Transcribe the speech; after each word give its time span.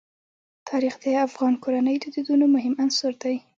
تاریخ 0.69 0.95
د 1.03 1.05
افغان 1.27 1.53
کورنیو 1.63 2.01
د 2.03 2.05
دودونو 2.15 2.45
مهم 2.55 2.73
عنصر 2.83 3.13
دی. 3.23 3.35